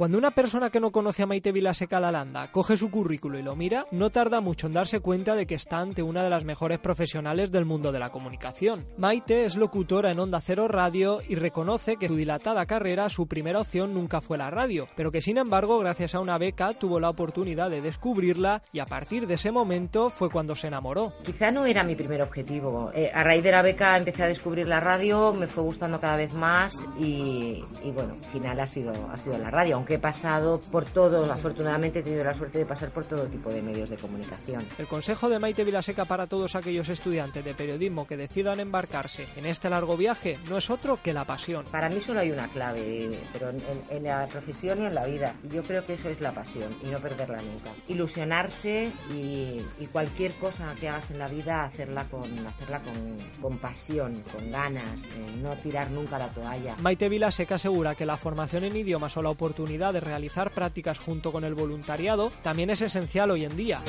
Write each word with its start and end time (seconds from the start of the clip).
Cuando 0.00 0.16
una 0.16 0.30
persona 0.30 0.70
que 0.70 0.80
no 0.80 0.92
conoce 0.92 1.22
a 1.22 1.26
Maite 1.26 1.52
Vilaseca 1.52 2.00
Lalanda 2.00 2.50
coge 2.50 2.78
su 2.78 2.90
currículo 2.90 3.38
y 3.38 3.42
lo 3.42 3.54
mira, 3.54 3.84
no 3.90 4.08
tarda 4.08 4.40
mucho 4.40 4.66
en 4.66 4.72
darse 4.72 5.00
cuenta 5.00 5.34
de 5.34 5.46
que 5.46 5.56
está 5.56 5.80
ante 5.80 6.02
una 6.02 6.24
de 6.24 6.30
las 6.30 6.42
mejores 6.42 6.78
profesionales 6.78 7.52
del 7.52 7.66
mundo 7.66 7.92
de 7.92 7.98
la 7.98 8.08
comunicación. 8.08 8.86
Maite 8.96 9.44
es 9.44 9.56
locutora 9.56 10.10
en 10.10 10.18
Onda 10.18 10.40
Cero 10.40 10.68
Radio 10.68 11.20
y 11.28 11.34
reconoce 11.34 11.98
que 11.98 12.08
su 12.08 12.16
dilatada 12.16 12.64
carrera 12.64 13.10
su 13.10 13.26
primera 13.26 13.60
opción 13.60 13.92
nunca 13.92 14.22
fue 14.22 14.38
la 14.38 14.48
radio, 14.48 14.88
pero 14.96 15.12
que 15.12 15.20
sin 15.20 15.36
embargo 15.36 15.78
gracias 15.80 16.14
a 16.14 16.20
una 16.20 16.38
beca 16.38 16.72
tuvo 16.72 16.98
la 16.98 17.10
oportunidad 17.10 17.68
de 17.68 17.82
descubrirla 17.82 18.62
y 18.72 18.78
a 18.78 18.86
partir 18.86 19.26
de 19.26 19.34
ese 19.34 19.52
momento 19.52 20.08
fue 20.08 20.30
cuando 20.30 20.56
se 20.56 20.68
enamoró. 20.68 21.12
Quizá 21.26 21.50
no 21.50 21.66
era 21.66 21.84
mi 21.84 21.94
primer 21.94 22.22
objetivo. 22.22 22.90
Eh, 22.94 23.10
a 23.12 23.22
raíz 23.22 23.42
de 23.42 23.50
la 23.50 23.60
beca 23.60 23.98
empecé 23.98 24.22
a 24.22 24.28
descubrir 24.28 24.66
la 24.66 24.80
radio, 24.80 25.34
me 25.34 25.46
fue 25.46 25.62
gustando 25.62 26.00
cada 26.00 26.16
vez 26.16 26.32
más 26.32 26.72
y, 26.98 27.62
bueno, 27.92 28.14
al 28.14 28.30
final 28.32 28.60
ha 28.60 28.66
sido, 28.66 28.94
ha 29.12 29.18
sido 29.18 29.36
la 29.36 29.50
radio, 29.50 29.76
aunque 29.76 29.89
he 29.94 29.98
pasado 29.98 30.60
por 30.60 30.84
todo, 30.84 31.30
afortunadamente 31.32 32.00
he 32.00 32.02
tenido 32.02 32.24
la 32.24 32.36
suerte 32.36 32.58
de 32.58 32.66
pasar 32.66 32.90
por 32.90 33.04
todo 33.04 33.24
tipo 33.24 33.50
de 33.50 33.62
medios 33.62 33.90
de 33.90 33.96
comunicación. 33.96 34.64
El 34.78 34.86
consejo 34.86 35.28
de 35.28 35.38
Maite 35.38 35.64
Vilaseca 35.64 36.04
para 36.04 36.26
todos 36.26 36.54
aquellos 36.56 36.88
estudiantes 36.88 37.44
de 37.44 37.54
periodismo 37.54 38.06
que 38.06 38.16
decidan 38.16 38.60
embarcarse 38.60 39.26
en 39.36 39.46
este 39.46 39.70
largo 39.70 39.96
viaje 39.96 40.38
no 40.48 40.58
es 40.58 40.70
otro 40.70 41.00
que 41.02 41.12
la 41.12 41.24
pasión. 41.24 41.64
Para 41.70 41.88
mí 41.88 42.00
solo 42.00 42.20
hay 42.20 42.30
una 42.30 42.48
clave, 42.48 43.18
pero 43.32 43.50
en, 43.50 43.60
en 43.90 44.04
la 44.04 44.26
profesión 44.26 44.82
y 44.82 44.86
en 44.86 44.94
la 44.94 45.06
vida. 45.06 45.34
Yo 45.50 45.62
creo 45.62 45.84
que 45.84 45.94
eso 45.94 46.08
es 46.08 46.20
la 46.20 46.32
pasión 46.32 46.74
y 46.82 46.88
no 46.88 46.98
perderla 46.98 47.38
nunca. 47.42 47.70
Ilusionarse 47.88 48.92
y, 49.12 49.60
y 49.78 49.86
cualquier 49.86 50.32
cosa 50.34 50.74
que 50.78 50.88
hagas 50.88 51.10
en 51.10 51.18
la 51.18 51.28
vida, 51.28 51.64
hacerla 51.64 52.04
con, 52.08 52.22
hacerla 52.46 52.80
con, 52.80 53.16
con 53.40 53.58
pasión, 53.58 54.12
con 54.32 54.50
ganas, 54.50 55.00
eh, 55.00 55.40
no 55.42 55.54
tirar 55.56 55.90
nunca 55.90 56.18
la 56.18 56.28
toalla. 56.28 56.76
Maite 56.80 57.08
Vilaseca 57.08 57.56
asegura 57.56 57.94
que 57.94 58.06
la 58.06 58.16
formación 58.16 58.64
en 58.64 58.76
idiomas 58.76 59.16
o 59.16 59.22
la 59.22 59.30
oportunidad 59.30 59.79
de 59.80 60.00
realizar 60.00 60.52
prácticas 60.52 60.98
junto 60.98 61.32
con 61.32 61.42
el 61.42 61.54
voluntariado 61.54 62.30
también 62.42 62.68
es 62.68 62.82
esencial 62.82 63.30
hoy 63.30 63.44
en 63.44 63.56
día. 63.56 63.80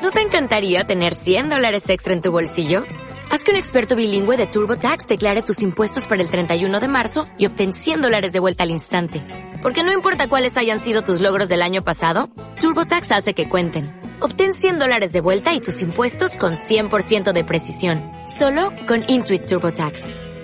¿No 0.00 0.12
te 0.12 0.20
encantaría 0.20 0.84
tener 0.84 1.14
100 1.14 1.50
dólares 1.50 1.88
extra 1.90 2.14
en 2.14 2.22
tu 2.22 2.32
bolsillo? 2.32 2.84
Haz 3.30 3.44
que 3.44 3.50
un 3.50 3.56
experto 3.56 3.96
bilingüe 3.96 4.36
de 4.36 4.46
TurboTax 4.46 5.06
declare 5.06 5.42
tus 5.42 5.62
impuestos 5.62 6.06
para 6.06 6.22
el 6.22 6.30
31 6.30 6.80
de 6.80 6.88
marzo 6.88 7.26
y 7.38 7.46
obtén 7.46 7.72
100 7.72 8.00
dólares 8.00 8.32
de 8.32 8.40
vuelta 8.40 8.62
al 8.62 8.70
instante. 8.70 9.22
Porque 9.60 9.84
no 9.84 9.92
importa 9.92 10.28
cuáles 10.28 10.56
hayan 10.56 10.80
sido 10.80 11.02
tus 11.02 11.20
logros 11.20 11.48
del 11.48 11.62
año 11.62 11.84
pasado, 11.84 12.30
TurboTax 12.60 13.12
hace 13.12 13.34
que 13.34 13.48
cuenten. 13.48 14.00
Obtén 14.20 14.54
100 14.54 14.78
dólares 14.78 15.12
de 15.12 15.20
vuelta 15.20 15.52
y 15.52 15.60
tus 15.60 15.82
impuestos 15.82 16.36
con 16.36 16.54
100% 16.54 17.32
de 17.32 17.44
precisión. 17.44 18.00
Solo 18.26 18.72
con 18.86 19.04
Intuit 19.06 19.44
TurboTax. 19.44 20.29